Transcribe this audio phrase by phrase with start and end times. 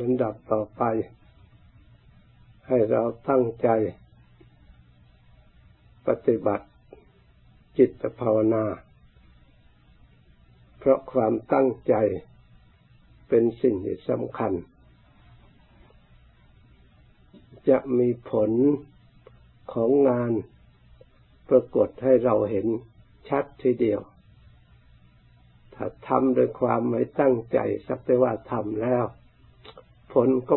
[0.00, 0.82] ลำดับต่อไป
[2.68, 3.68] ให้เราตั้งใจ
[6.06, 6.66] ปฏิบัติ
[7.78, 8.64] จิตภาวนา
[10.78, 11.94] เพราะความตั้งใจ
[13.28, 14.52] เป็นสิ่งที่สำคัญ
[17.68, 18.50] จะมีผล
[19.72, 20.32] ของงาน
[21.48, 22.66] ปรากฏให้เราเห็น
[23.28, 24.00] ชัดทีเดียว
[25.74, 29.04] ถ้าทำโดยความไม่ตั้งใจ สักแต่ว่าทำแล้ว
[30.14, 30.56] ผลก็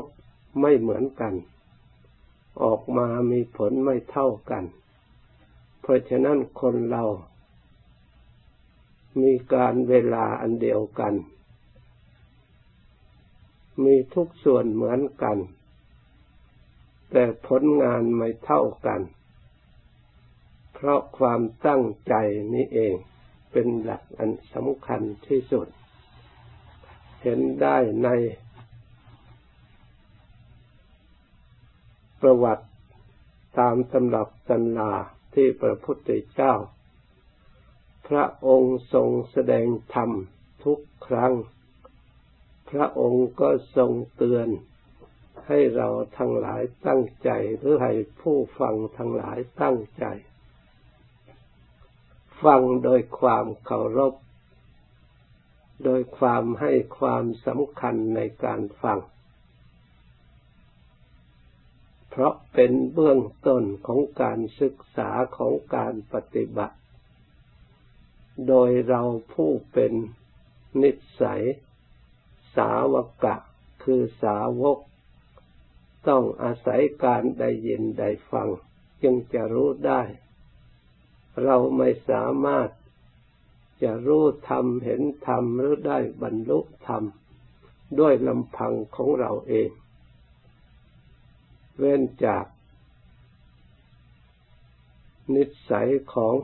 [0.61, 1.33] ไม่เหมือนกัน
[2.63, 4.63] ออกมามีผลไม่เท่ากัน
[5.81, 7.03] เพราะฉะนั้นคนเรา
[9.21, 11.13] มีการเวลาอันเดียวกัน
[13.83, 15.37] มีทุกส่วนเหมือนกัน
[17.11, 19.01] แต่ผลงานไม่เท่ากัน
[20.73, 22.13] เพราะความตั้งใจ
[22.53, 22.93] นี้เอง
[23.51, 25.67] เป็นหลักอันสำคัญที่สุด
[27.21, 28.09] เห็นได้ใน
[32.21, 32.65] ประวัติ
[33.59, 34.93] ตามตำรับตันลา
[35.33, 36.53] ที่พระพุทธเจ้า
[38.07, 40.11] พระองค์ทรงแสดงธรรม
[40.63, 41.33] ทุกครั้ง
[42.69, 44.47] พระองค์ก็ทรงเตือน
[45.47, 50.05] ให้เราทั้งหลายตั้งใจหรือให้ผู้ฟังทั้งหลายตั้งใจ
[52.43, 54.13] ฟังโดยความเคารพ
[55.83, 58.99] โดยความให้ความสำคัญในการฟัง
[62.19, 66.77] เพราะเป็นเบื้องต้นของการศึกษาของการปฏิบัติ
[68.47, 69.01] โดยเรา
[69.33, 69.93] ผู้เป็น
[70.81, 71.43] นิสัย
[72.55, 72.93] สาว
[73.23, 73.35] กะ
[73.83, 74.77] คือสาวก
[76.07, 78.49] ต้องอาศัยการได้ยินได้ฟัง
[79.03, 80.01] จึงจะรู้ได้
[81.43, 82.69] เราไม่สามารถ
[83.83, 87.03] จะรู้ธรรมเห็นธรรมหรือได้บรรลุธรรม
[87.99, 89.69] ด้วยลำพังของเราเอง
[91.77, 92.45] เว้นจาก
[95.35, 96.35] นิสัยของ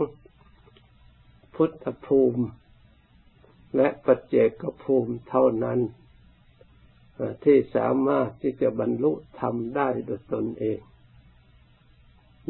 [1.56, 2.46] พุทธภูมิ
[3.76, 5.80] และปัจเจกภูมิเท่านั้น
[7.46, 10.80] ที่สามารถที่จะบรรลุธรรมได้โดยตนเอง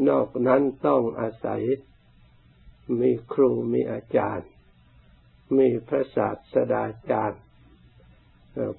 [0.08, 1.62] นอกนั้นต้องอาศัย
[3.00, 4.48] มีครูมีอาจารย์
[5.56, 7.42] มีพระศาสดาจารย์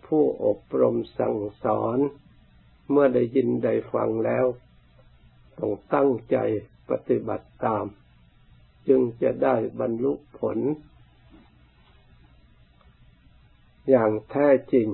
[0.07, 1.97] ผู้อบรมสั่งสอน
[2.89, 4.45] เมื่อได้ยินได้ฟังแล้ว
[5.59, 6.37] ต้องตั้งใจ
[6.89, 7.85] ปฏิบัติตาม
[8.87, 10.57] จึงจะได้บรรลุผล
[13.89, 14.87] อย่างแท้จริง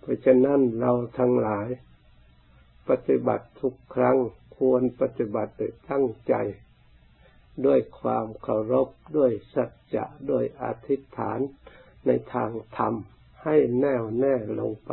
[0.00, 1.68] เพราะฉะนั้นเราทั้งหลาย
[2.88, 4.16] ปฏิบัติทุกครั้ง
[4.56, 6.34] ควรปฏิบัติโดยตั้งใจ
[7.66, 11.38] ด้วยความเคารพด้วยสัจจะด้วยอธิษฐาน
[12.06, 12.94] ในทางธรรม
[13.42, 14.92] ให้แน่วแน่ลงไป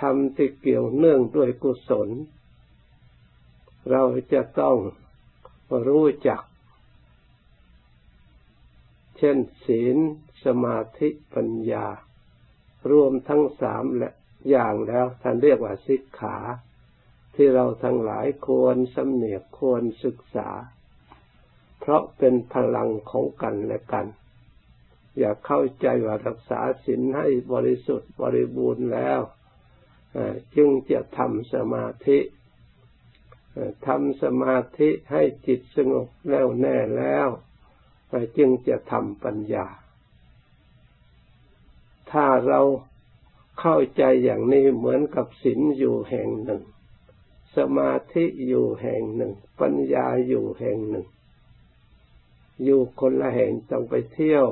[0.00, 2.08] ทำที่เกี่ยวเนื่องด้วยกุศล
[3.90, 4.02] เรา
[4.32, 4.76] จะต้อง
[5.86, 6.42] รู้จัก
[9.18, 9.96] เช่น ศีล
[10.44, 11.86] สมาธิปัญญา
[12.90, 14.10] รวมทั้งสามและ
[14.50, 16.36] อย่างแล้วท่านเรียกว่าสิกขา
[17.34, 20.48] ที่เราทั้งหลายควรสำเนียกควรศึกษา
[21.80, 24.06] เพราะเป็นพลังของกันและกัน
[25.18, 29.20] อย่าเข้าใจว่ารักษาศีลให้บริสุทธิ์บริบูรณ์แล้ว
[30.56, 32.18] จึงจะทำสมาธิ
[33.86, 37.28] ทำสมาธิให้จิตสงบแน่วแน่แล้ว
[38.36, 39.66] จึงจะทำปัญญา
[42.10, 42.60] ถ้าเรา
[43.60, 46.62] เข้าใจอย่างนี้เหมือนกับศีลอยู่แห่งหนึ่ง
[47.56, 51.06] สมาธิอยู่แห่งหนึ่ง ปัญญาอยู่แห่งหนึ่ง
[52.64, 54.46] อยู่คนละแห่งต้องไปเที่ยว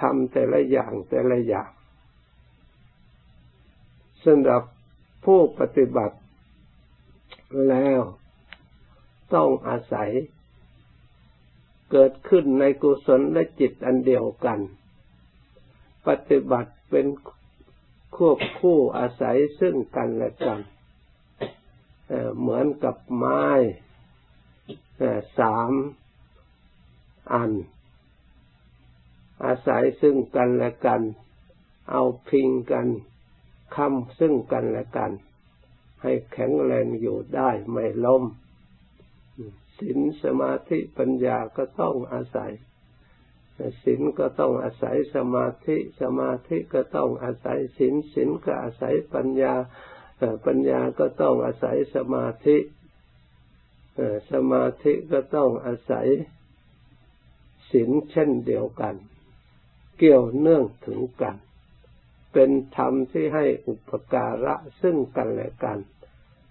[0.00, 1.70] ทำแต่ละอย่างแต่ละอย่าง
[4.24, 4.62] สำหรับ
[5.24, 6.16] ผู้ปฏิบัติ
[7.68, 8.00] แล้ว
[9.34, 10.10] ต้องอาศัย
[11.90, 14.58] เกิดขึ้นในกุศลและจิตอันเดียวกัน
[16.08, 17.06] ปฏิบัติเป็น
[18.16, 20.60] ควบคู่อาศัยซึ่งกันและกัน
[22.38, 23.44] เหมือนกับไม้
[25.38, 25.72] สาม
[27.32, 27.52] อัน
[29.44, 31.02] อาศัยซึ่งกันและกัน
[31.90, 32.86] เอาพิงกัน
[33.76, 35.12] คำซึ่งกันและกัน
[36.02, 38.22] ให้แข็งแรงอยู่ได้ไม่ล้ม
[39.78, 42.52] ศีลสมาธิปัญญาก็ต้องอาศัย
[43.84, 49.54] ศีลก็ต้องอาศัยสมาธิ สมาธิก็ต้องอาศัยศีลศีลก็อาศัยปัญญา
[50.46, 52.56] ปัญญาก็ต้องอาศัยสมาธิ
[54.32, 56.06] สมาธิก็ต้องอาศัย
[57.72, 58.94] ศีลเช่นเดียวกัน
[59.98, 61.36] เกี่ยวเนื่องถึงกัน
[62.32, 65.78] เป็นธรรมที่ให้อุปการะซึ่งกันและกัน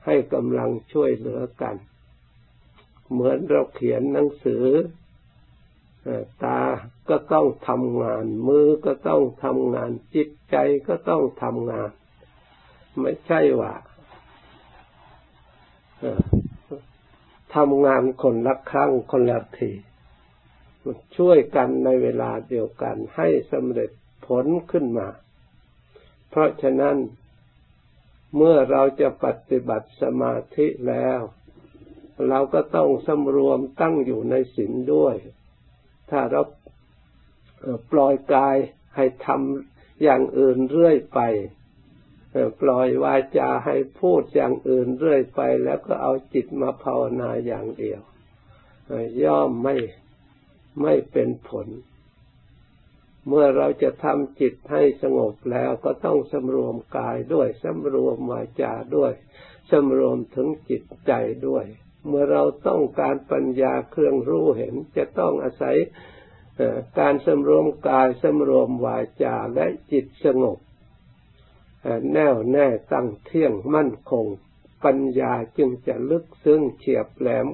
[0.06, 1.76] ให้กำลังช่วยเหลือกัน
[3.12, 4.66] เหมือนเราเขียนหนังสือ
[6.44, 6.62] ตา
[7.10, 10.56] ก็ต้องทำงาน มือก็ต้องทำงาน จิตใจ
[10.88, 11.92] ก็ต้องทำงาน
[13.02, 13.74] ไม่ใช่ว่า
[17.56, 19.72] ทำงานคนละครั้งคนละที
[21.18, 23.92] ช่วยกันในเวลาเดียวกันให้สำเร็จ
[24.28, 25.08] ผลขึ้นมา
[26.30, 26.98] เพราะฉะนั้น
[28.36, 31.20] เมื่อเราจะปฏิบัติสมาธิแล้ว
[32.30, 35.16] เราก็ต้องสำรวมตั้งอยู่ในศีลด้วย
[36.10, 36.42] ถ้าเรา
[37.92, 38.58] ปล่อยกาย
[38.96, 41.20] ให้ทำอย่างอื่นเรื่อยไป
[42.62, 48.02] ปล่อยวาจาให้พูดอย่างอื่นเรื่อยไป แล้วก็เอาจิตมาภาวนาอย่างเดียว
[49.24, 49.76] ย่อมไม่
[50.82, 51.68] ไม่เป็นผล
[53.28, 59.12] เมื่อเราจะทำจิตให้สงบแล้วก็ต้องสำรวมกายด้วยสำรวมวาจาด้วย
[59.72, 61.12] สำรวมถึงจิตใจ
[61.48, 61.66] ด้วย
[62.08, 65.78] เมื่อเราต้องการปัญญาเครื่องรู้เห็นจะต้องอาศัย
[67.00, 70.58] การสำรวมกายสำรวมวาจาและจิตสงบ
[72.14, 74.26] แน่วแน่ตั้งเที่ยงมั่นคง
[74.86, 77.48] ปัญญาจึงจะลึกซึ้งเฉียบแหลม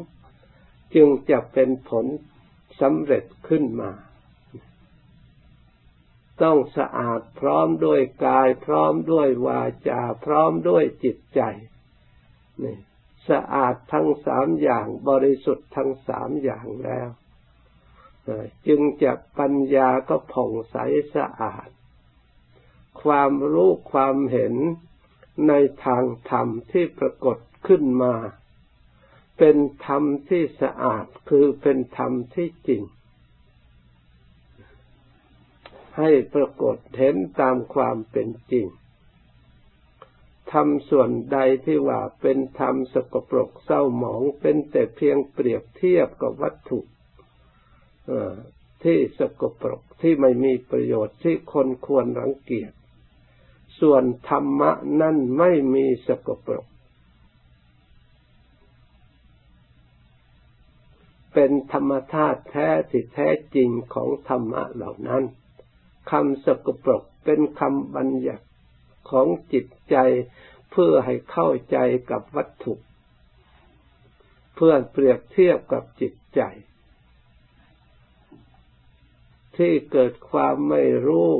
[0.95, 2.05] จึงจะเป็นผล
[2.81, 3.91] สำเร็จขึ้นมา
[6.41, 11.41] ต้องสะอาดพร้อมด้วยกาย พร้อมด้วยวาจา พร้อมด้วยจิตใจ
[12.63, 12.77] นี่
[13.29, 17.09] สะอาดทั้งสามอย่างบริสุทธิ์ทั้งสามอย่างแล้ว
[18.67, 20.75] จึงจะปัญญาก็ผ่องใส
[21.15, 21.69] สะอาด
[23.03, 24.55] ความรู้ความเห็น
[25.47, 25.53] ใน
[25.85, 27.37] ทางธรรมที่ปรากฏ
[27.67, 28.15] ขึ้นมา
[29.37, 32.81] เป็นธรรมที่สะอาดคือเป็นธรรมที่จริง
[35.97, 38.67] ให้ปรากฏเห็นตามความเป็นจริง
[40.51, 46.79] ธรรมส่วนใดที่ว่าเป็นธรรมสกปรกเศร้าหมองเป็นแต่เพียงเปรียบเทียบกับวัตถุ
[48.83, 52.73] ที่สกปรกที่ไม่มีประโยชน์ที่คนควรรังเกียจ
[53.79, 56.65] ส่วนธรรมะนั่นไม่มีสกปรก
[61.33, 65.23] เป็นธรรมธาตุแท้ที่แท้จริงของธรรมะเหล่านั้น
[66.11, 68.45] คำสกปรกเป็นคำบัญญัติ
[69.09, 69.95] ของจิตใจ
[70.71, 71.77] เพื่อให้เข้าใจ
[72.11, 72.73] กับวัตถุ
[74.55, 76.41] เพื่อเปรียบเทียบกับจิตใจ
[79.57, 81.31] ที่เกิดความไม่รู้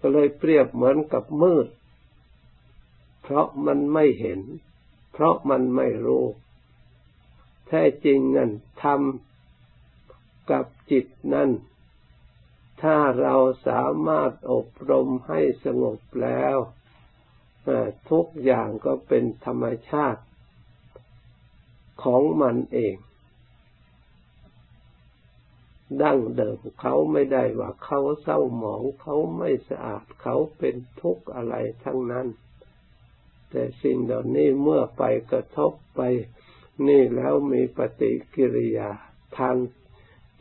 [0.00, 1.66] ก็เลยเปรียบเหมือนกับมืด
[3.22, 4.40] เพราะมันไม่เห็น
[5.12, 6.24] เพราะมันไม่รู้
[7.68, 8.50] แท้จริงนั่น
[8.82, 11.50] ทำกับจิตนั่น
[12.88, 13.36] ถ้าเรา
[13.68, 16.56] สามารถอบรมให้สงบแล้ว
[18.10, 20.22] ทุกอย่างก็เป็นธรรมชาติ
[22.04, 22.96] ของมันเอง
[26.02, 31.54] ดั้งเดิมเขาไม่ได้ว่าเขาเศร้าหมองเขาไม่สะอาดเขาเป็นทุกข์อะไร
[31.84, 32.26] ทั้งนั้น
[33.50, 35.02] แต่สิ่งเหล่านี้เมื่อไป
[35.32, 36.00] กระทบไป
[36.86, 38.90] นี่แล้วมีปฏิกิริยา
[39.38, 39.56] ทาง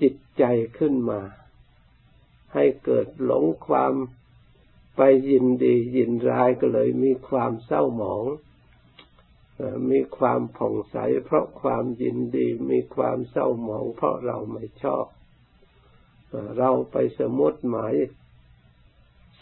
[0.01, 0.43] จิตใจ
[0.79, 1.21] ขึ้นมา
[2.53, 3.93] ให้เกิดหลงความ
[4.95, 8.25] ไปยินดียินร้ายก็เลยมีความเศร้าหมอง
[9.91, 15.05] มีความผ่องใส เพราะความยินดีมีความเศร้าหมอง เพราะเราไม่ชอบ
[16.57, 17.93] เราไปสมมติหมาย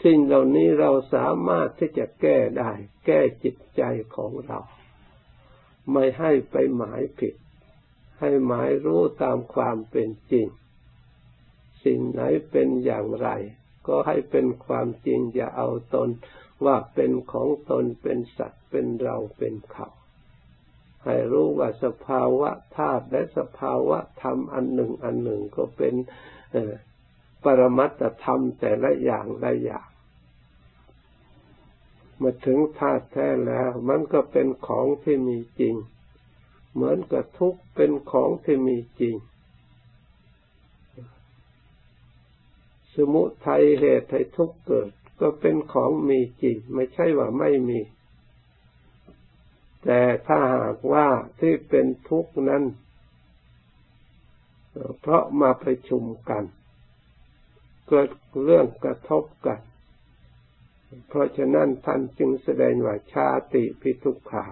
[0.02, 2.70] สิ่งเหล่านี้เราสามารถที่จะแก้ได้
[3.06, 3.82] แก้จิตใจ
[4.16, 4.60] ของเรา
[5.92, 7.34] ไม่ให้ไปหมายผิด
[8.20, 10.46] ให้หมายรู้ตามความเป็นจริง
[11.84, 13.28] สิ่งไหนเป็นอย่างไร
[13.86, 16.08] ก็ให้เป็นความจริงอย่าเอาตน
[16.64, 19.88] ว่าเป็นของตนเป็นสัตว์เป็นเราเป็นเขา
[21.04, 25.94] ให้รู้ว่าสภาวะธาตุและสภาวะธรรมอันหนึ่งอันหนึ่งก็เป็น
[27.44, 29.88] ปรมัตธรรมแต่ละอย่างละอย่าง
[32.20, 35.74] มาถึงธาตุแท้แล้ว มันก็เป็นของที่มีจริง
[36.74, 39.14] เหมือนกับทุกเป็นของที่มีจริง
[42.94, 47.80] สมุทัยเหตุให้ทุกเกิด ก็เป็นของมีจริง ไม่ใช่ว่าไม่มี
[49.84, 51.06] แต่ถ้าหากว่า
[51.40, 52.64] ที่เป็นทุกข์นั้น
[55.00, 56.44] เพราะมาประชุมกัน
[57.88, 58.08] เกิด
[58.44, 59.60] เรื่องกระทบกัน
[61.08, 64.46] เพราะฉะนั้นท่านจึงแสดงว่าชาติพิทุกขา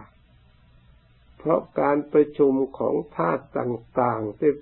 [1.39, 4.53] เพราะการประชุมของธาตุต่างๆที่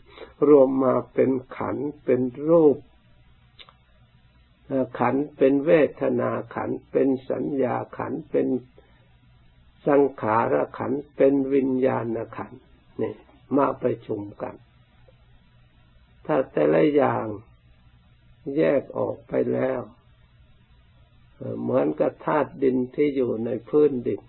[0.49, 2.77] รวมมาเป็นขันเป็นรูป
[4.99, 8.47] ขันเป็นเวทนาขันเป็นสัญญาขันเป็น
[9.87, 12.07] สังขารขันเป็นวิญญาณ
[12.37, 12.53] ขัน
[13.03, 13.15] นี่
[13.57, 14.55] มาประชุมกัน
[16.27, 17.27] ถ้าแต่ละอย่าง
[18.57, 19.81] แยกออกไปแล้ว
[21.61, 24.21] เหมือนกับธาตุดินที่อยู่ในพื้นดิน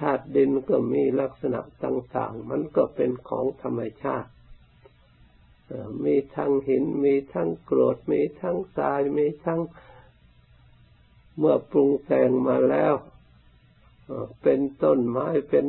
[0.00, 4.30] ธาตุดินก็มีลักษณะต่างๆ มันก็เป็นของธรรมชาติ
[6.04, 9.60] มีทั้งหิน มีทั้งกรด มีทั้งทราย มีทั้ง
[11.38, 12.94] เมื่อปรุงแต่งมาแล้ว
[14.42, 15.66] เป็นต้นไม้เป็น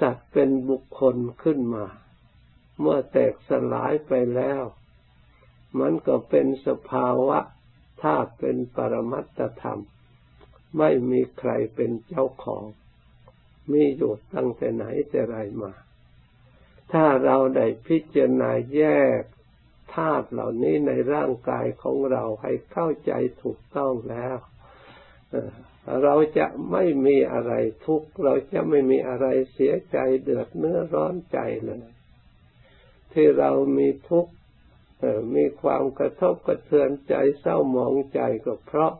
[0.00, 1.86] สัตว์เป็นบุคคลขึ้นมา
[2.80, 4.62] เมื่อแตกสลายไปแล้ว
[5.80, 7.38] มันก็เป็นสภาวะ
[8.02, 9.80] ถ้าเป็นปรมัตธรรม
[10.78, 12.64] ไม่มีใครเป็นเจ้าของ
[13.72, 15.72] มีอยู่ตั้งแต่ไหนแต่ไรมา
[16.92, 18.82] ถ้าเราได้พิจารณาแย
[19.20, 19.22] ก
[19.94, 24.36] ธาตุเหล่านี้ในร่างกายของเราให้เข้าใจถูกต้องแล้ว
[26.02, 27.52] เราจะไม่มีอะไร
[27.86, 31.80] ทุกข์เราจะไม่มีอะไรเสียใจเดือดเนื้อร้อนใจเลย
[33.12, 34.32] ที่เรามีทุกข์
[35.34, 38.92] มีความกระทบกระเทือนใจเศร้าหมองใจก็เพราะ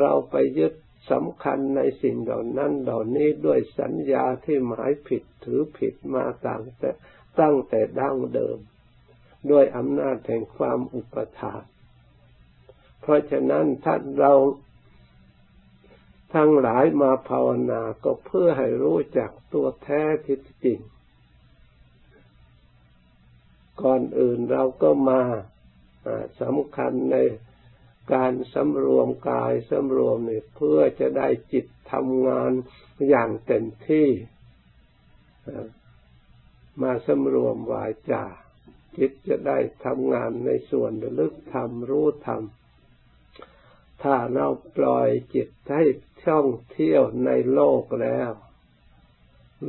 [0.00, 0.74] เราไปยึด
[1.10, 6.90] สำคัญในสิ่งเหล่านั้นเหล่านี้ด้วยสัญญาที่หมายผิดถือผิดมาต่างแต่
[7.40, 8.58] ตั้งแต่ดั้งเดิม
[9.50, 11.62] ด้วยอำนาจแห่งความอุปทาน
[13.00, 14.32] เพราะฉะนั้นถ้าเรา
[16.34, 20.80] ทั้งหลายมาภาวนาก็เพื่อให้รู้จักตัวแท้ที่จริง
[23.82, 25.22] ก่อนอื่นเราก็มา
[26.42, 27.16] สำคัญใน
[28.14, 32.52] การสำรวมกายสำรวมเนี่ยเพื่อจะได้จิตทำงาน
[33.08, 34.08] อย่างเต็มที่
[36.82, 38.24] มาสำรวมวาจา
[38.98, 42.42] จิตจะได้ทำงานในส่วนลึกธรรมรู้ธรรม
[44.02, 45.84] ถ้าเราปล่อยจิตให้
[46.26, 48.30] ท่องเที่ยวในโลกแล้ว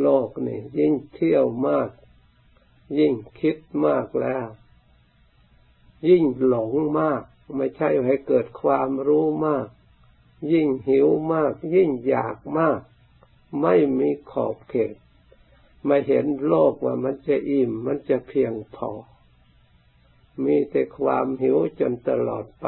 [0.01, 1.89] โลกนี่ยิ่งเที่ยวมาก
[2.99, 4.47] ยิ่งคิดมากแล้ว
[6.09, 7.23] ยิ่งหลงมาก
[7.55, 9.67] ไม่ใช่ให้เกิดความรู้มาก
[10.51, 12.79] ยิ่งหิวมาก ยิ่งอยากมาก
[13.61, 14.93] ไม่มีขอบเขต
[15.85, 18.91] ไมาเห็นโลกว่ามันจะอิ่ม มันจะเพียงพอ
[20.43, 22.67] มีแต่ความหิวจนตลอดไป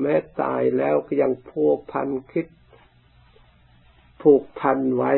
[0.00, 2.46] แม้ตายแล้วก็ยังผูกพันคิด
[4.22, 5.12] ผูกพันไว้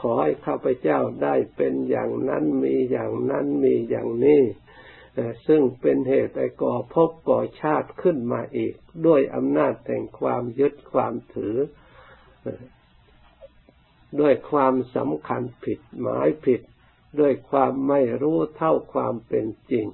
[0.00, 4.42] ขอให้ข้าพเจ้าได้เป็นอย่างนั้นมีอย่างนั้นมีอย่างนี้
[5.46, 8.74] ซึ่งเป็นเหตุไอ้ก่อพบก่อชาติขึ้นมาอีก
[9.06, 11.56] ด้วยอำนาจแห่งความยึดความถือ
[14.20, 16.60] ด้วยความสำคัญผิดหมายผิด
[17.20, 19.86] ด้วยความไม่รู้เท่าความเป็นจริง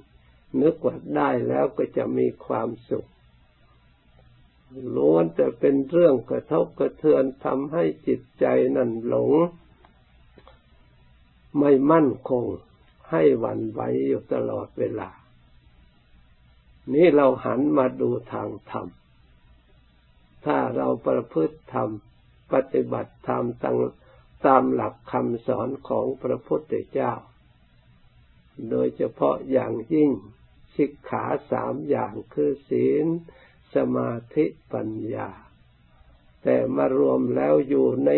[0.63, 3.09] นึกว่าได้แล้วก็จะมีความสุข
[4.97, 9.33] ล้วนแต่เป็นเรื่องกระทบกระเทือนทำให้จิตใจนั่นหลง
[11.59, 12.45] ไม่มั่นคง
[13.15, 15.11] ให้หวั่นไหวอยู่ตลอดเวลา
[16.95, 18.87] นี่เราหันมาดูทางธรรม
[20.45, 21.89] ถ้าเราประพฤติธรรม
[22.53, 23.77] ปฏิบัติธรรมตาม
[24.47, 27.13] ตามหลักคำสอนของพระพุทธเจ้า
[28.71, 30.11] โดยเฉพาะอย่างยิ่ง
[30.77, 33.07] สิกขาสามอย่างคือศีล
[33.75, 35.29] สมาธิปัญญา
[36.43, 38.11] แต่มารวมแล้วอยู่ใน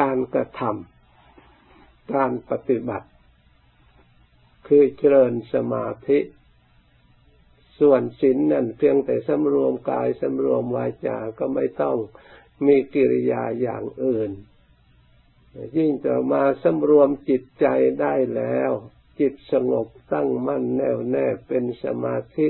[0.00, 0.99] การกระทำ
[2.14, 3.08] การปฏิบัติ
[4.66, 6.18] คือเจริญสมาธิ
[7.78, 11.96] ส่วนศีลนั่นเพียงแต่สำรวมกายสำรวมวาจาก็ไม่ต้อง
[12.66, 14.30] มีกิริยาอย่างอื่น
[15.76, 17.66] ยิ่งต่อมาสำรวมจิตใจ
[18.00, 18.70] ได้แล้ว
[19.20, 22.48] จิตสงบตั้งมั่นแน่วแน่เป็นสมาธิ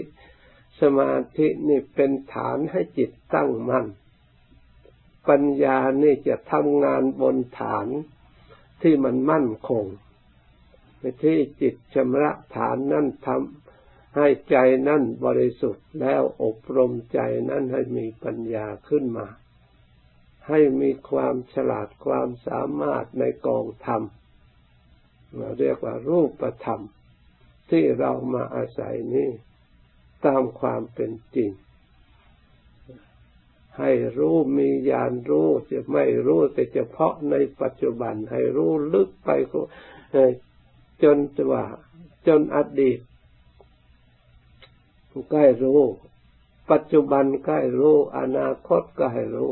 [0.81, 3.87] สมาธินี่เป็นฐานให้จิตตั้งมั่น
[5.29, 7.87] ปัญญานี่จะทำงานบนฐาน
[8.83, 9.85] ที่มันมั่นคง
[11.23, 14.57] ที่จิตชำระฐานนั่นทำให้ใจ
[14.89, 17.21] นั่นบริสุทธิ์แล้วอบรมใจ
[17.51, 19.27] นั่นให้มีปัญญาขึ้นมา
[20.49, 24.03] ให้มีความฉลาดความสามารถในกองธรรม
[25.37, 26.81] เราเรียกว่ารูปธรรม
[27.71, 29.29] ที่เรามาอาศัยนี้
[30.27, 31.51] ตามความเป็นจริง
[33.81, 39.29] ให้รู้มีญาณรู้จะไม่รู้แต่เฉพาะในปัจจุบัน ให้รู้ลึกไป
[41.03, 41.19] จน
[41.53, 41.65] ว่า
[42.27, 42.99] จนอดีต
[45.31, 45.81] ก็ให้รู้
[46.71, 49.51] ปัจจุบันใก็ให้รู้ อนาคตก็ให้รู้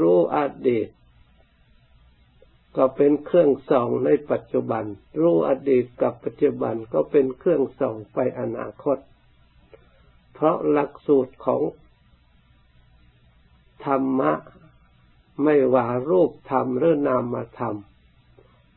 [0.00, 0.38] รู้อ
[0.70, 0.88] ดีต
[2.76, 4.84] ก็เป็นเครื่องส่องในปัจจุบัน
[5.20, 8.98] รู้อดีตกับปัจจุบันก็เป็นเครื่องส่องไปอนาคต
[10.40, 11.62] เพราะหลักสูตรของ
[13.86, 14.32] ธรรมะ
[15.44, 17.76] ไม่ว่ารูปธรรมหรือนามธรรม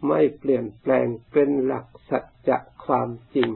[0.08, 2.50] ไม่เปลี่ยนแปลงเป็นหลักสัจ
[2.86, 3.50] ความจริง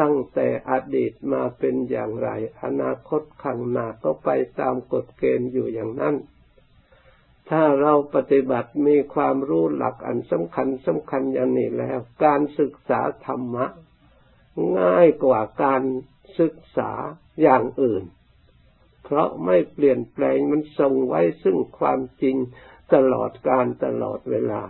[0.00, 2.28] ตั้งแต่อดีตมาเป็นอย่างไร
[2.62, 6.16] อนาคตข้างหน้าก็ไปตามกฎเกณฑ์อยู่อย่างนั้น
[7.50, 13.66] ถ้าเราปฏิบัติมีความรู้หลักอันสำคัญสำคัญอย่างนี้แล้ว การศึกษาธรรมะ
[14.78, 15.82] ง่ายกว่าการ
[16.40, 16.92] ศึกษา
[17.42, 18.04] อย่างอื่น
[19.04, 22.36] เพราะไม่เปลี่ยนแปลงมันทรงไว้ซึ่งความจริง
[22.94, 24.62] ตลอดการตลอดเวลา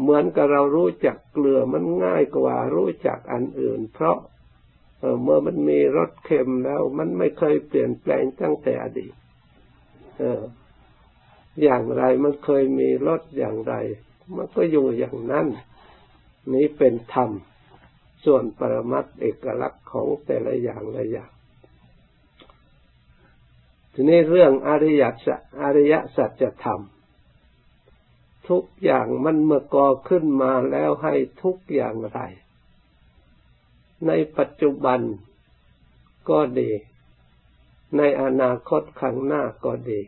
[0.00, 4.18] เหมือนกับเรารู้จักเกลือมันง่ายกว่ารู้จักอันอื่น เพราะ
[5.22, 9.14] เมื่อมันมีรสเค็มแล้ว มันไม่เคยเปลี่ยนแปลงตั้งแต่อดีต
[11.62, 13.74] อย่างไรมันเคยมีรสอย่างไร
[14.36, 15.46] มันก็อยู่อย่างนั้น
[16.54, 17.30] นี้เป็นธรรม
[18.24, 21.32] ส่วนปรมัตเอกลักษณ์ของแต่ละอย่างละอย่าง
[23.92, 26.82] ทีนี้เรื่องอริยสัจอริยสัจธรรม
[28.48, 32.20] ทุกอย่างมันเมื่อก่อขึ้นมาแล้วให้ทุกอย่างไร
[34.06, 35.00] ในปัจจุบัน
[36.30, 36.70] ก็ดี
[37.96, 40.00] ในอนาคตข้างหน้าก็ดี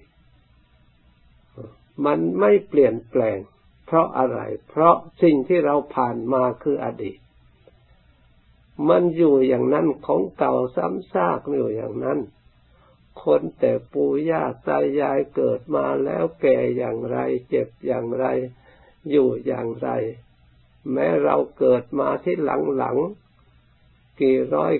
[2.06, 3.38] มันไม่เปลี่ยนแปลง
[3.86, 4.38] เพราะอะไร
[4.68, 7.18] เพราะสิ่งที่เราผ่านมาคืออดีต
[8.88, 12.18] มันอยู่อย่างนั้นของเก่าซ้ำซากอยู่อย่างนั้น
[13.22, 18.26] คนแต่ปู่ย่าตายายเกิดมาแล้วแก่อย่างไร เจ็บอย่างไร
[19.10, 19.88] อยู่อย่างไร
[20.92, 22.50] แม้เราเกิดมาที่ห
[22.82, 24.72] ลังๆกี่ร้อย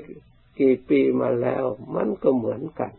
[0.61, 2.93] กี่ปีมาแล้ว มันก็เหมือนกัน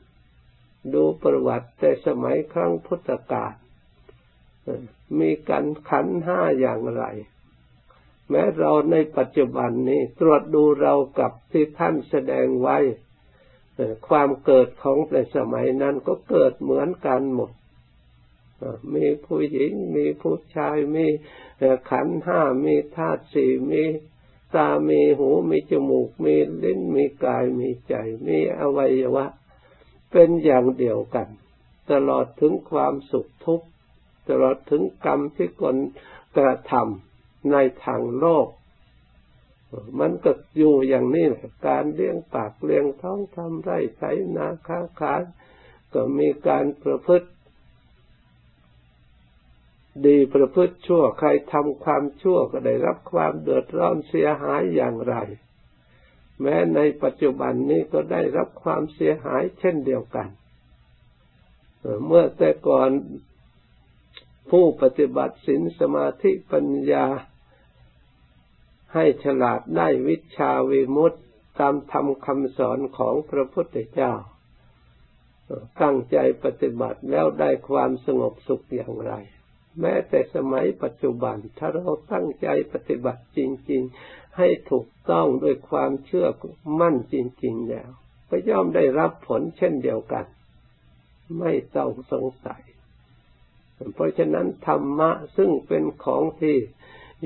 [0.93, 3.53] ดูประวัติแต่สมัยครั้งพุทธกาล
[5.19, 7.03] มีกันขันห้าอย่างไร
[8.29, 12.77] แม้เราในปัจจุบันนี้ตรวจดูเรากับที่ท่านแสดงไว้
[14.07, 17.51] ความเกิดของในสมัยนั้นก็เกิดเหมือนกันหมด
[18.95, 21.07] มีผู้หญิง มีผู้ชาย มี
[21.89, 23.83] ขันห้า มีธาตุสี่ มี
[24.55, 27.93] ตา มีหู มีจมูก มีลิ้น มีกาย มีใจ
[28.27, 29.25] มีอวัยวะ
[30.11, 31.27] เป็นอย่างเดียวกัน
[31.91, 33.67] ตลอดถึงความสุขทุกข์
[34.29, 35.77] ตลอดถึงกรรมที่คน
[36.37, 37.12] กระทำ
[37.51, 38.47] ในทางโลก
[39.99, 44.03] มันก็อยู่อย่างนี้แหละการเลี้ยงปากเลี้ยงท้องทำไร่ไถ
[44.35, 45.21] นาค้าขาย
[45.93, 47.29] ก็มีการประพฤติ
[50.05, 55.15] ดีประพฤติชั่วใครทำความชั่วก็ได้รับความเดือดร้อนเสียหายอย่างไร
[56.41, 60.27] แม้ในปัจจุบันนี้ก็ได้รับความเสียหายเช่นเดียวกัน
[62.05, 62.89] เมื่อแต่ก่อน
[64.49, 67.05] ผู้ปฏิบัติศีลสมาธิปัญญา
[68.93, 71.13] ให้ฉลาดได้วิชาวิมุต
[71.59, 74.13] ตามธรรมคำสอนของพระพุทธเจ้า
[75.81, 79.13] ตั้งใจปฏิบัติแล้วได้ความสงบสุขอย่างไร
[79.81, 83.39] แม้แต่สมัยปัจจุบัน ถ้าเราตั้งใจปฏิบัติจ
[83.71, 86.27] ริง ๆ ให้ถูกต้องด้วยความเชื่อ
[86.81, 87.89] มั่นจริง ๆ แล้ว
[88.29, 90.25] ก็ย่อมได้รับผลเช่นเดียวกัน
[91.39, 92.63] ไม่ต้องสงสัย
[93.93, 96.57] เพราะฉะนั้นธรรมะซึ่งเป็นของที่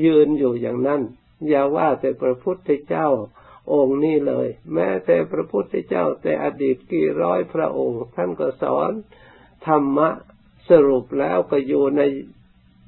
[0.06, 1.02] ยืนอยู่อย่างนั้น
[1.48, 3.08] อย่าว่าแต่พระพุทธเจ้า
[3.74, 8.92] องค์นี้เลย แม้แต่พระพุทธเจ้าแต่อดีตกี่ร้อยพระองค์ ท่านก็สอน
[9.68, 10.10] ธรรมะ
[10.70, 12.02] สรุปแล้วก็อยู่ใน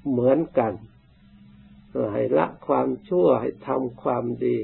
[0.10, 0.74] เหมือนกัน
[2.14, 4.58] ให้ละความชั่วให้ทำความดี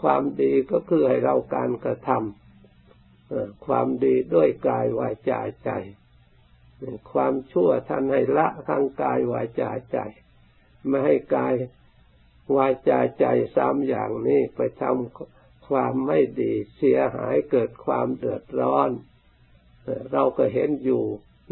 [0.00, 5.70] ความดีก็คือให้เราการกระทำความดีด้วยกายวาจาใจ
[7.12, 9.98] ความชั่วท่านให้ละทางกายวาจาใจ
[10.86, 11.54] ไม่ให้กาย
[12.56, 13.24] วาจาใจ
[13.56, 18.90] สามอย่างนี้ไปทำความไม่ดีเสียหายเกิดความเดือดร้อน
[20.12, 21.02] เราก็เห็นอยู่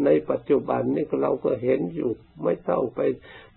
[0.05, 2.11] ในปัจจุบันนี่เราก็เห็นอยู่
[2.43, 3.01] ไม่ต้องไป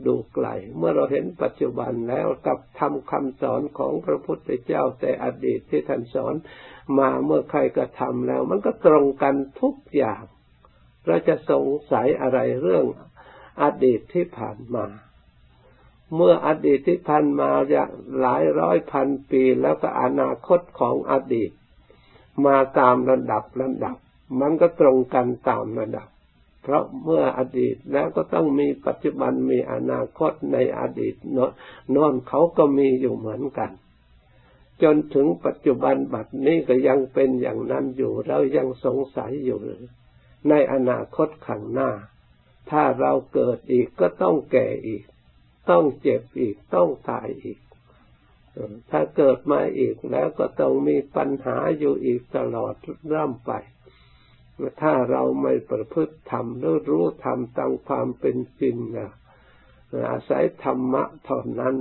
[0.07, 0.47] ดูไกล
[0.77, 6.35] เมื่อเราเห็นปัจจุบันแล้วกับทำคำสอนของพระพุทธเจ้าแต่อดีตที่ท่านสอน
[6.99, 10.25] มาเมื่อใครกระทำแล้ว มันก็ตรงกันทุกอย่าง
[11.07, 12.85] เราจะสงสัยอะไรเรื่อง
[13.63, 14.87] อดีตที่ผ่านมา
[16.15, 17.83] เมื่ออดีตที่ผ่านมาจะ
[18.21, 21.51] หลายร้อยพันปีแล้วก็อนาคตของอดีต
[22.47, 23.97] มาตามระดับระดับ
[24.41, 26.09] มันก็ตรงกันตามระดับ
[26.63, 31.15] เพราะเมื่ออดีตแล้วก็ต้องมีปัจจุบันมีอนาคตในอดีต
[31.97, 33.71] นอนเขาก็มีอยู่เหมือนกัน
[34.83, 39.59] จนถึงปัจจุบันบัดนี้ก็ยังเป็นอย่างนั้นอยู่เรายังสงสัยอยู่
[40.49, 41.91] ในอนาคตข้างหน้า
[42.71, 45.05] ถ้าเราเกิดอีกก็ต้องแก่อีก
[45.71, 47.59] ต้องเจ็บอีกต้องตายอีก
[48.91, 52.75] ถ้าเกิดมาอีกแล้วก็ต้องมีปัญหาอยู่อีกตลอด
[53.13, 53.53] ร่ำไป
[54.83, 59.11] ถ้าเราไม่ประพฤติธรรมหรือรู้ธรรมตามความเป็นจริงนะ
[60.11, 61.75] อาศัยธรรมะเท่านั้น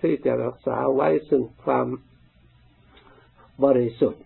[0.00, 1.86] ที่จะรักษาไว้ซึ่งความ
[3.64, 4.24] บริสุทธิ์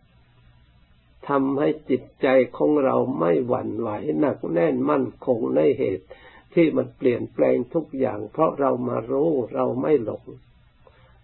[1.28, 3.90] ทำให้จิตใจของเราไม่หวั่นไหว
[4.20, 6.06] หนักแน่นมั่นคงในเหตุ
[6.54, 10.24] ที่มันเปลี่ยนแปลงทุกอย่าง เพราะเรามารู้เราไม่หลง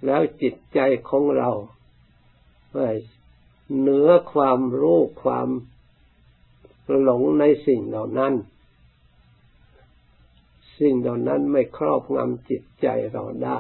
[0.06, 1.50] แล้วจิตใจของเรา
[3.78, 5.48] เหนือความรู้ความ
[7.02, 8.34] หลงในสิ่งเหล่านั้น
[10.78, 13.58] สิ่งเหล่านั้นไม่ครอบงำจิตใจเราได้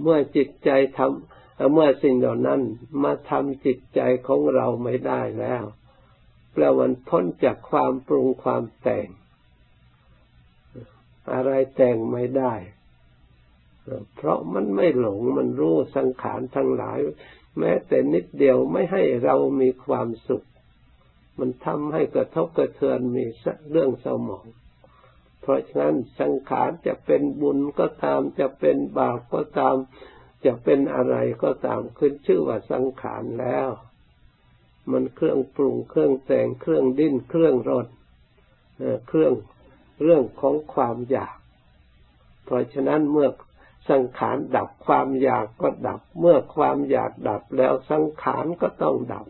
[0.00, 2.60] เมื่อจิตใจทำเมื่อสิ่งเหล่านั้น
[3.02, 5.64] มาทำจิตใจของเราไม่ได้แล้ว
[6.54, 9.08] แปลวันพ้นจากความปรุงความแต่ง
[11.32, 12.54] อะไรแต่งไม่ได้
[14.16, 16.98] เพราะมันไม่หลงมันรู้สังขารทั้งหลาย
[17.58, 20.46] แม้แต่นิดเดียวไม่ให้เรามีความสุข
[21.38, 23.24] มันทำให้กระทบกระเทือนมี
[23.70, 24.46] เรื่องสมอง
[25.40, 29.76] เพราะฉะนั้นสังขารจะเป็นบุญก็ตามจะเป็นบาปก็ตาม
[30.46, 33.68] จะเป็นอะไรก็ตามขึ้นชื่อว่าสังขารแล้ว
[34.92, 37.86] มันเครื่องปรุงเครื่องแต่งเครื่องดิ้นเครื่องรด
[39.08, 39.32] เครื่อง
[40.02, 41.36] เรื่องของความอยาก
[42.44, 43.28] เพราะฉะนั้นเมื่อ
[43.90, 49.26] สังขารดับความอยากก็ดับ เมื่อความอยากดับแล้วสังขารก็ต้องดับ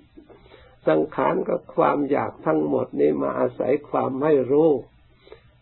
[0.89, 4.71] สังขารกับความอยากทั้งหมดนี้มาอาศัยความไม่รู้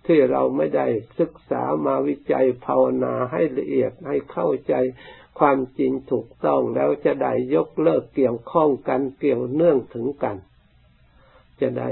[0.06, 0.86] ที่เราไม่ได้
[1.20, 4.74] ศึกษามาวิจัยภาวนาให้ละเอียดให้เข้าใจ
[5.44, 10.36] ความจริงถูกต้องแล้วจะได้ยกเลิกเกี่ยวข้องกันเกี่ยวเนื่องถึงกัน
[11.60, 11.88] จะได้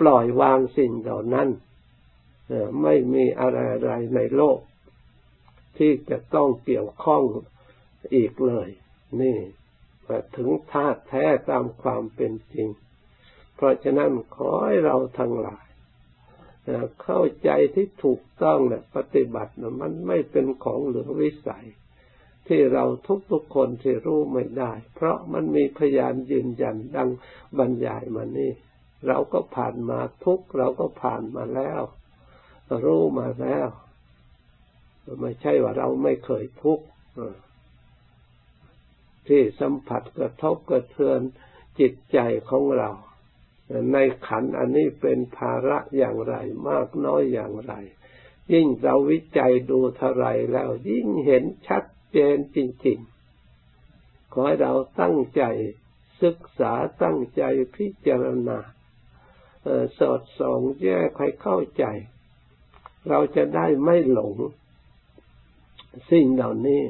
[0.00, 1.48] ปล่อยวางสิ่งเหล่านั้น
[2.82, 3.48] ไม่มีอะ
[3.82, 4.58] ไรในโลก
[5.78, 7.22] ที่จะต้องเกี่ยวข้อง
[8.14, 8.68] อีกเลย
[9.20, 9.38] นี่
[10.36, 12.68] ถึงธาตุแท้ตามความเป็นจริง
[13.54, 15.66] เพราะฉะนั้นขอให้เราทั้งหลาย
[17.02, 21.66] เข้าใจที่ถูกต้องและปฏิบัติมันไม่เป็นของเหลือวิสัย
[22.48, 22.84] ที่เรา
[23.32, 27.10] ทุกๆคนที่รู้ไม่ได้ เพราะมันมีพยานยืนยันดัง
[27.58, 28.52] บรรยายมานี่
[29.06, 31.82] เราก็ผ่านมาทุกเราก็ผ่านมาแล้ว
[32.84, 33.68] รู้มาแล้ว
[35.20, 36.86] ไม่ใช่ว่าเราไม่เคยทุกข์
[39.28, 41.20] ที่สัมผัสกระทบกระเทือน
[41.80, 42.18] จิตใจ
[42.50, 42.90] ของเรา
[43.92, 46.34] ในขันอันนี้เป็นภาระอย่างไร
[46.68, 47.74] มากน้อยอย่างไร
[48.52, 55.42] ยิ่งเราวิจัยดูเท่าไรแล้วยิ่งเห็นชัด เจนจริงๆ ขอให้เราตั้งใจ
[56.22, 57.42] ศึกษาตั้งใจ
[57.76, 58.58] พิจารณา
[59.98, 61.84] สอดส่องแยกให้เข้าใจ
[63.08, 64.36] เราจะได้ไม่หลง
[66.10, 66.82] สิ่งเหล่านี้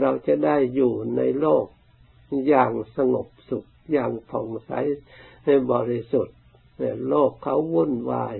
[0.00, 1.66] เราจะได้อยู่ในโลก
[2.48, 4.72] อย่างสงบสุขอย่างผ่องใส
[5.44, 6.36] ในบริสุทธิ์
[7.08, 8.36] โลกเขาวุ่นวาย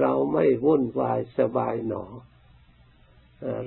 [0.00, 2.04] เราไม่วุ่นวายสบายหนอ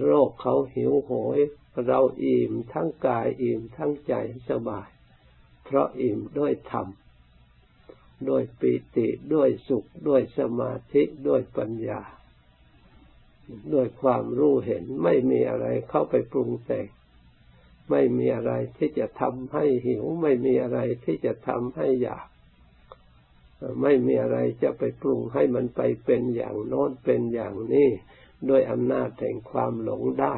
[0.06, 1.40] โรคเขาหิวโหย
[1.86, 4.14] เราอิ่มทั้งกายอิ่มทั้งใจ
[4.50, 4.90] สบาย
[5.66, 6.88] เพราะอิ่มด้วยธรรม
[8.30, 12.02] ด้วยปิติด้วยสุขด้วยสมาธิด้วยปัญญา
[13.74, 16.88] ด้วยความรู้เห็นไม่มีอะไรเข้าไปปรุงแต่ง
[17.92, 22.28] ไม่มีอะไรที่จะทำให้หิว ไม่มีอะไรที่จะทำให้อยาก
[23.82, 27.90] ไม่มีอะไรจะไปปรุงให้มันไปเป็นอย่างโน้นเป็นอย่างนี้
[28.50, 30.36] ด้วยอำนาจแห่งความหลงได้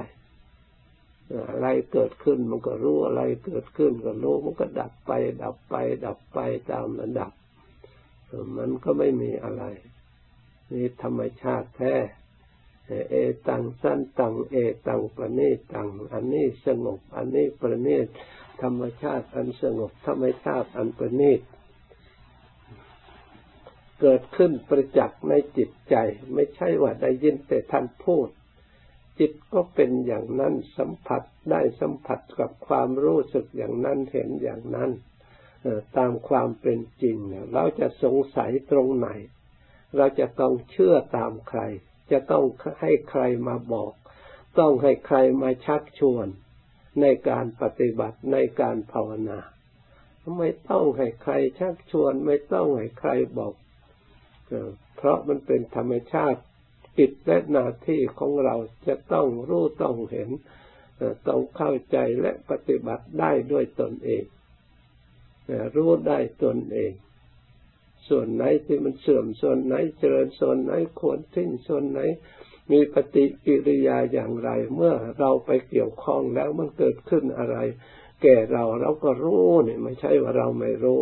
[1.50, 5.12] อะไรเกิดขึ้นมันก็รู้อะไรเกิดขึ้นก็รู้มันก็ดับไป
[5.44, 6.40] ดับไป ดับไป
[6.72, 7.32] ตามระดับ
[8.58, 9.64] มันก็ไม่มีอะไร
[10.72, 11.96] นี่ธรรมชาติแท้
[13.10, 13.16] เอ
[13.48, 14.56] ตังสั้นตังเอ
[14.88, 18.08] ตังประณีตัง อันนี้สงบ อันนี้ประณีต
[18.62, 21.40] ธรรมชาติอันสงบธรรมชาติอันประณีต
[24.02, 25.96] เกิดขึ้นประจักษ์ในจิตใจ
[26.34, 28.28] ไม่ใช่ว่าได้ยินแต่ท่านพูด
[29.20, 34.92] จิตก็เป็นอย่างนั้นสัมผัสได้สัมผัสกับความรู้สึกอย่างนั้นเห็นอย่างนั้น
[35.98, 37.18] ตามความเป็นจริง
[37.54, 39.10] เราจะสงสัยตรงไหน
[39.96, 41.62] เราจะต้องเชื่อตามใคร
[42.12, 42.44] จะต้อง
[42.82, 43.94] ให้ใครมาบอก
[44.60, 46.28] ต้องให้ใครมาชักชวน
[47.02, 49.40] ในการปฏิบัติในการภาวนา
[50.38, 53.54] ไม่ต้องให้ใครชักชวน ไม่ต้องให้ใครบอก
[54.98, 56.42] เพราะมันเป็นธรรมชาติ
[56.98, 58.56] กิจและหน้าที่ของเรา
[58.88, 60.30] จะต้องรู้ต้องเห็น
[61.28, 64.24] ต้องเข้าใจและปฏิบัติได้ด้วยตนเอง
[65.76, 66.94] รู้ได้ตนเอง
[68.10, 72.00] ส่วนไหนที่มันเสื่อมส่วนไหนเจริญส่วนไหนควรทิ้งส่วนไหน
[72.72, 77.58] มีปฏิกิริยาอย่างไร เมื่อเราไปเกี่ยวข้องแล้วมันเกิดขึ้นอะไร
[78.22, 81.02] แก่เราเราก็รู้เนี่ยไม่ใช่ว่าเราไม่รู้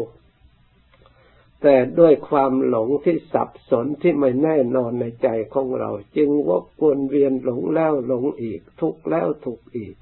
[1.62, 9.96] แต่ด้วยความหลงที่สับสนที่ไม่แน่นอนในใจของเรา จึงวกวนเวียนหลงแล้วหลงอีก ทุกแล้วทุกอีก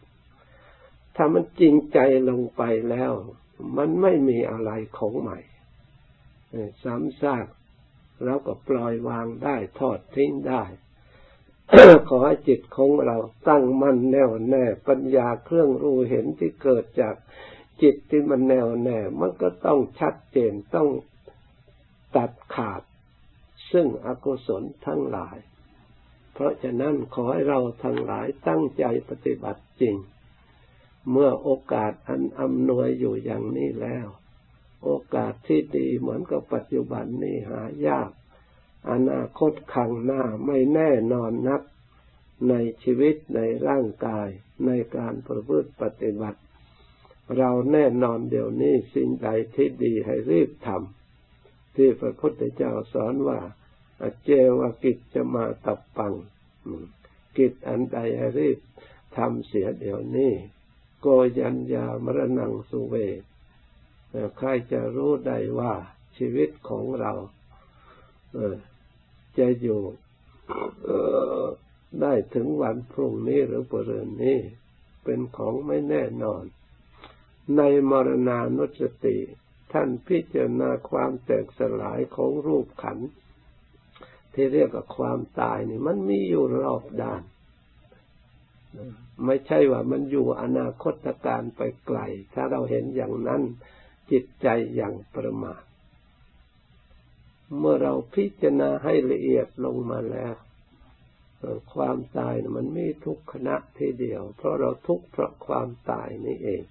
[1.15, 3.13] ถ้ามันจริงใจลงไปแล้ว
[3.78, 5.39] มันไม่มีอะไรของใหม่
[6.84, 7.46] ซ้ำซาก
[8.24, 10.63] เราก็ปล่อยวางได้ทอดทิ้งได้
[12.10, 13.18] ขอให้จิตของเรา
[13.50, 17.15] ตั้งมั่นแน่วแน่ ปัญญาเครื่องรู้เห็นที่เกิดจาก
[17.82, 20.89] จิตที่มันแน่วแน่ มันก็ต้องชัดเจนต้อง
[22.15, 22.82] ตัดขาด
[23.71, 25.38] ซึ่งอกุศลทั้งหลาย
[26.34, 29.95] เพราะฉะนั้นขอให้เราทั้งหลายตั้งใจปฏิบัติจริง
[31.12, 34.08] เมื่อโอกาสอันอำนวยอยู่อย่างนี้แล้ว
[34.84, 38.12] โอกาสที่ดีเหมือนกับปัจจุบันนี้หายาก
[38.91, 41.62] อนาคตขังหน้าไม่แน่นอนนัก
[42.49, 44.28] ในชีวิตในร่างกาย
[44.65, 46.39] ในการประพฤติปฏิบัติ
[47.38, 51.05] เราแน่นอนเดี๋ยวนี้สิ่งใดที่ดีให้รีบทำ
[51.76, 53.40] ที่พระพุทธเจ้าสอนว่า
[54.26, 56.14] เจวกิจจะมาตับปัง
[57.38, 57.98] กิจอันใด
[58.38, 58.60] รีบ
[59.18, 60.34] ทำเสียเดี๋ยวนี้
[61.02, 61.08] โก
[61.40, 62.96] ยัญญามรณังสุเว
[64.38, 65.74] ใครจะรู้ได้ว่า
[66.18, 67.14] ชีวิตของเรา
[69.38, 69.82] จะอยู่
[72.02, 74.40] ได้ถึงวันพรุ่งนี้หรือปรืนนี้
[75.04, 76.44] เป็นของไม่แน่นอน
[77.58, 79.18] ในมรณานุสติ
[79.78, 83.10] ท่านพิจารณาความแตกสลายของรูปขันธ์
[84.34, 87.22] ที่เรียกว่าความตายนี่มันมีอยู่รอบด้าน
[89.26, 92.00] ไม่ใช่ว่ามันอยู่อนาคตการไปไกล
[92.34, 93.42] ถ้าเราเห็นอย่างนั้น
[94.12, 95.64] จิตใจอย่างประมาท
[97.58, 100.36] เมื่อเราพิจารณาให้ละเอียดลงมาแล้ว
[101.74, 106.64] ความตายมันไมีทุกขณะทีเดียว เพราะเราทุกข์เพราะความตายนี่เอง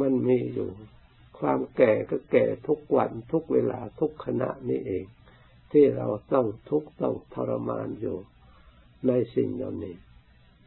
[0.00, 0.70] มันมีอยู่
[1.40, 5.04] ความแก่ก็แก่ทุกวันทุกเวลาทุกขณะนี้เอง
[5.72, 8.18] ที่เราต้องทุกต้องทรมานอยู่
[9.06, 9.96] ในสิ่งเหล่านี้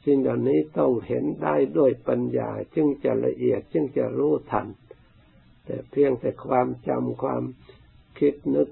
[0.05, 4.67] สิ่งเหล่านี้ต้องเห็นได้ด้วยปัญญาจึงจะละเอียดจึงจะรู้ทัน
[5.65, 7.43] แต่เพียงแต่ความจำความ
[8.19, 8.69] คิดนึก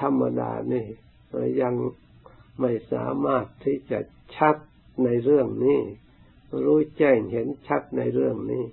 [0.00, 0.86] ธรรมดานี่
[1.62, 1.74] ยัง
[2.60, 4.00] ไม่สามารถที่จะ
[4.36, 4.56] ชัด
[5.04, 5.80] ในเรื่องนี้
[6.64, 8.64] รู้แจ้งเห็นชัดในเรื่องนี้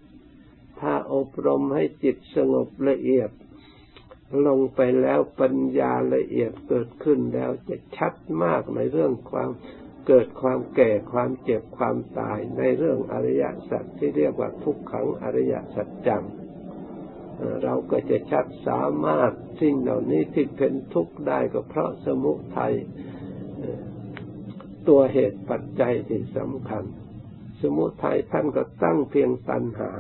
[0.82, 3.30] ถ้าอบรมให้จิตสงบละเอียด
[4.48, 9.52] ลงไปแล้วปัญญาละเอียดเกิดขึ้นแล้วจะชัดมากในเรื่องความ
[10.08, 16.24] เกิดความแก่ความเจ็บความตายในเรื่องอริยสัจที่เรียกว่าทุกขังอริยสัจจัง
[17.64, 22.74] เราก็จะชัดสามารถสิ่งเหล่านี้ที่เป็นทุกข์ได้ก็เพราะสมุทัย
[24.88, 26.84] ตัวเหตุปัจจัยที่สำคัญ
[27.62, 29.92] สมุทัยท่านก็ตั้งเพียงตัณหา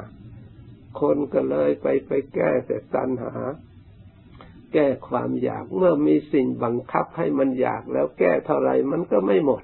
[0.99, 3.33] คนก็เลยไปไปแก้แต่ตัณหา
[4.73, 9.63] แก้ความอยากเมื่อมีสิ่งบังคับให้มันอยากแล้วแก้เท่าไรมันก็ไม่หมด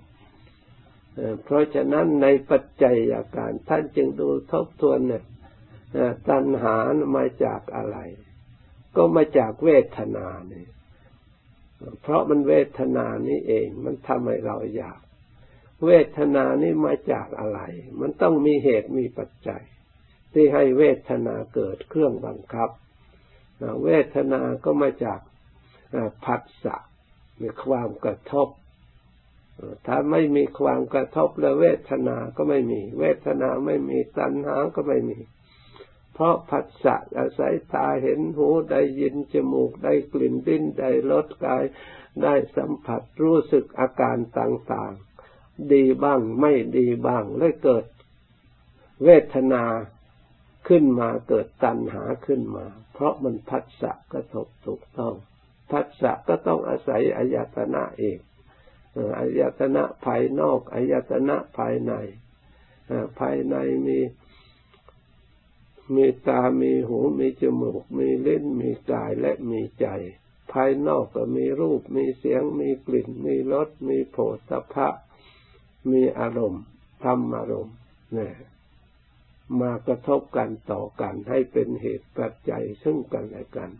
[1.43, 5.23] เพราะฉะนั้นในปัจจัยอาการท่านจึงดูทบทวนเนี่ย
[6.29, 6.75] ตัณหา
[7.17, 7.97] มาจากอะไร
[8.95, 10.69] ก็มาจากเวทนาเนี่ย
[12.01, 14.99] เพราะมันเวทนานี้เองมันทำให้เราอยาก
[15.85, 17.59] เวทนานี้มาจากอะไร
[17.99, 19.63] มันต้องมีเหตุมีปัจจัย
[20.33, 22.69] ที่ให้เวทนาเกิดเครื่องบังคับ
[23.83, 25.19] เวทนาก็มาจาก
[26.25, 26.75] ผัสสะ
[27.41, 28.47] มีความกระทบ
[29.87, 35.19] ถ้าไม่มีความกระทบแล้วเวทนาก็ไม่มี เวทนาไม่มีตัณหาก็ไม่มี
[36.13, 41.63] เพราะผัสสะอาศัยตาเห็นหูได้ยินจมูกได้กลิ่นดิ้นได้รสกาย
[42.23, 47.85] ได้สัมผัสรู้สึกอาการต่างๆ ดีบ้างไม่ดีบ้างเลยเกิด
[49.03, 49.63] เวทนา
[50.67, 55.15] ขึ้นมาเกิดตัณหาขึ้นมา เพราะมันพัสสะกระทบถูกต้อง
[55.71, 58.17] พัสสะก็ต้องอาศัยอายตนะเอง
[59.19, 61.93] อายตนะภายนอกอายตนะภายใน
[63.19, 63.55] ภายใน
[63.87, 63.99] มี
[65.95, 69.87] มีตา มีหู มีจมูก มีลิ้นมีกาย และมีใจ
[70.53, 74.17] ภายนอกก็มีรูป มีเสียง มีกลิ่น มีรส มีโผ
[74.49, 74.89] ฏฐะ
[75.91, 76.63] มีอารมณ์
[77.03, 77.75] ธรรมอารมณ์
[78.13, 78.33] เนี่ย
[79.59, 83.71] มากระทบกันต่อกันให้เป็นเหตุปัจจัยซึ่งกันและกัน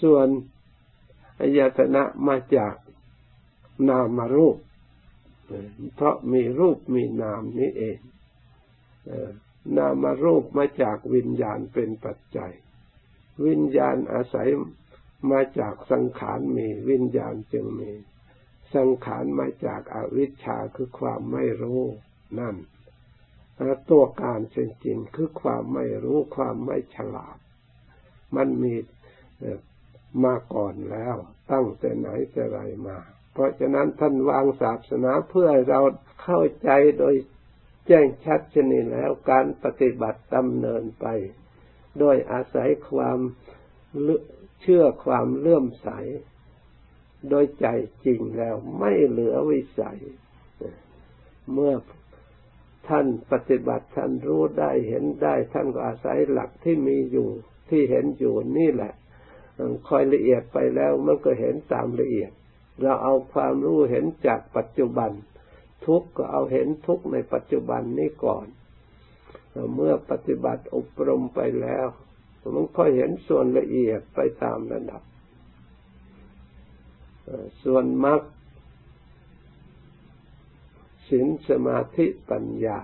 [0.00, 0.26] ส่วน
[1.40, 2.74] อายตนะมาจาก
[3.88, 4.56] นามารูป
[5.94, 7.98] เพราะมีรูปมีนามนี้เอง
[9.76, 12.52] นามารูปมาจากวิญญาณเป็นปัจจัย
[13.46, 14.48] วิญญาณอาศัย
[15.30, 17.90] มาจากสังขารมีวิญญาณจึงมี
[18.74, 21.82] สังขารมาจากอาวิชชาคือความไม่รู้
[22.38, 22.56] นั่น
[23.90, 27.38] ตัวการจริงๆคือความไม่รู้ความไม่ฉลาด
[28.36, 28.74] มันมี
[30.24, 31.16] มาก่อนแล้ว
[31.52, 32.98] ตั้งแต่ไหนแต่ไรมา
[33.32, 35.80] เพราะฉะนั้นท่านวางศาสนาเพื่อเรา
[36.22, 37.14] เข้าใจโดย
[37.86, 41.06] แจ้งชัดชนิดแล้วการปฏิบัติดำเนินไป
[41.98, 43.18] โดยอาศัยความ
[44.60, 45.88] เชื่อความเลื่อมใส
[47.30, 47.66] โดยใจ
[48.04, 50.00] จริงแล้วไม่เหลือวิสัย
[51.52, 51.74] เมื่อ
[52.88, 57.28] ท่านปฏิบัติท่านรู้ได้เห็นได้ ท่านก็อาศัยหลักที่มีอยู่
[57.70, 58.92] ที่เห็นอยู่นี่แหละ
[59.88, 62.30] คอยละเอียดไปแล้วมันก็เห็นตามละเอียด
[62.82, 65.10] เราเอาความรู้เห็นจากปัจจุบัน
[65.86, 68.46] ทุกก็เอาเห็นทุกในปัจจุบันนี้ก่อน
[69.74, 71.86] เมื่อปฏิบัติอบรมไปแล้ว
[72.54, 75.02] มันค่อยเห็นส่วนละเอียดไปตามระดับ
[77.64, 78.20] ส่วนมรรค
[81.08, 82.80] ศีลสมาธิปัญญา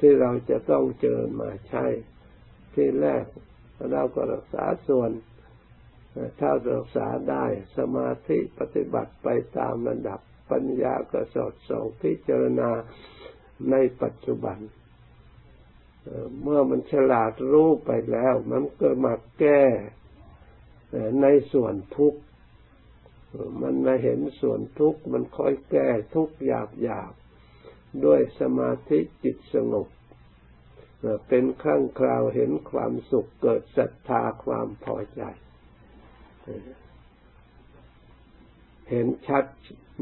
[0.00, 1.84] ที่เราจะต้องเจริญมาใช้
[2.74, 3.24] ที่แรก
[3.92, 5.10] เราก็รักษาส่วน
[6.40, 7.44] ถ้ารักษาได้
[7.76, 9.28] สมาธิปฏิบัติไป
[9.58, 12.70] ตามระดับปัญญาก็สอดส่องพิจารณา
[13.70, 14.58] ในปัจจุบัน
[16.42, 19.62] เมื่อมันฉลาดรู้ไปแล้ว มันก็มาแก้
[21.22, 22.20] ในส่วนทุกข์
[23.62, 27.12] มันมาเห็นส่วนทุกข์ มันค่อยแก้ทุกหยาบหยาบ
[28.04, 29.86] ด้วยสมาธิจิตสงบ
[31.28, 35.22] เป็นครั้งคราวเห็นความสุขเกิดศรัทธาความพอใจ
[38.90, 39.44] เห็นชัด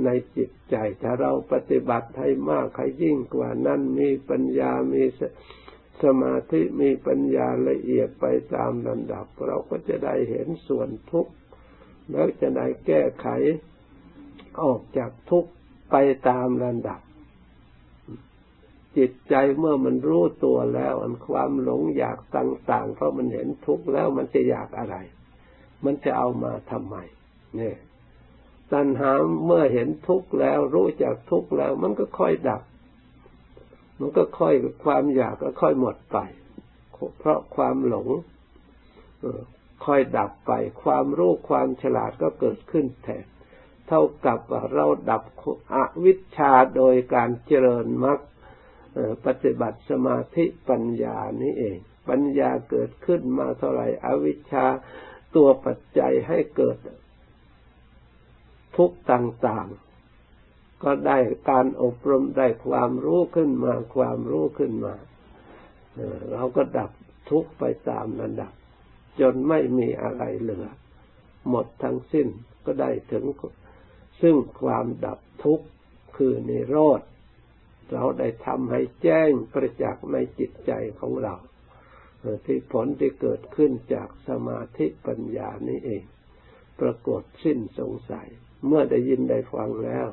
[0.04, 5.04] ในจิตใจ ถ้าเราปฏิบัติให้มากให้ยิ่งกว่านั้นมีปัญญามี
[6.02, 11.33] สมาธิมีปัญญาละเอียดไปตามลำดับ เราก็จะได้เห็นส่วนทุกข์
[12.11, 13.26] แล้วจะได้แก้ไข
[14.62, 15.50] ออกจากทุกข์
[15.90, 15.96] ไป
[16.28, 17.00] ตามลำดับ
[18.98, 24.96] จิตใจเมื่อมันรู้ตัวแล้ว อันความหลงอยากต่างๆ เพราะมันเห็นทุกข์แล้วมันจะอยากอะไร
[25.85, 26.96] มันจะเอามาทำไม
[27.57, 27.76] เนี่ย
[28.72, 29.11] ตัณหา
[29.46, 32.62] เมื่อเห็นทุกข์แล้ว รู้จักทุกข์แล้ว มันก็ค่อยดับ
[34.00, 34.54] มันก็ค่อย
[34.85, 36.18] ความอยากก็ค่อยหมดไป
[37.18, 38.09] เพราะความหลง
[39.87, 40.52] ค่อยดับไป
[40.83, 43.24] ความรู้ความฉลาดก็เกิดขึ้นแทน
[43.88, 44.38] เท่ากับ
[44.74, 45.22] เราดับ
[45.74, 48.18] อวิชชาโดยการเจริญมรรค
[49.26, 51.78] ปฏิบัติสมาธิปัญญานี้เอง
[52.09, 54.66] ปัญญาเกิดขึ้นมาเท่าไหร่อวิชชา
[55.37, 56.76] ตัวปัจจัยให้เกิด
[58.76, 61.18] ทุกต่างๆ ก็ได้
[61.50, 64.94] การอบรมได้ความรู้ขึ้นมา ความรู้ขึ้นมา
[66.33, 66.90] เราก็ดับ
[67.30, 68.52] ทุกไปตามระดับ
[69.20, 70.66] จนไม่มีอะไรเหลือ
[71.48, 72.28] หมดทั้งสิ้น
[72.66, 73.24] ก็ได้ถึง
[74.22, 75.66] ซึ่งความดับทุกข์
[76.16, 77.00] คือนิโรธ
[77.94, 81.35] เราได้ทำให้แจ้งประจักษ์ในจิตใจของเรา
[82.46, 86.04] ที่ผลที่เกิดขึ้นจากสมาธิปัญญานี้เอง
[86.80, 88.28] ปรากฏสิ้นสงสัย
[88.66, 90.07] เมื่อได้ยินได้ฟังแล้ว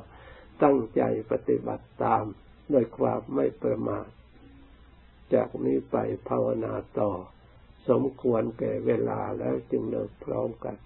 [0.62, 2.24] ตั้งใจปฏิบัติตาม
[2.72, 4.08] ด้วยความไม่ประมาท
[5.34, 5.96] จากนี้ไป
[6.28, 7.12] ภาวนาต่อ
[7.88, 10.76] สมควรแก่เวลาแล้วจึงเลิกพร้อมกัน